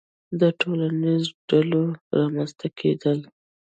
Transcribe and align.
•د 0.41 0.43
ټولنیزو 0.61 1.31
ډلو 1.49 1.83
رامنځته 2.17 2.67
کېدل. 2.79 3.19